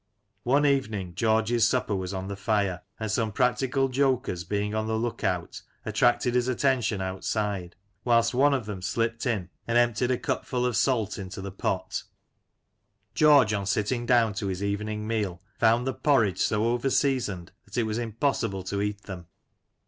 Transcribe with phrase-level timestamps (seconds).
[0.45, 4.97] One evening George's supper was on the fire, aiid some practical jokers, being on the
[4.97, 10.17] look out, attracted his attention outside, whilst one of them slipped in and emptied a
[10.17, 12.01] cupful of salt into the pot.
[13.13, 17.77] George on sitting down to his evening meal found the porridge so over seasoned that
[17.77, 19.27] it was impossible to eat them.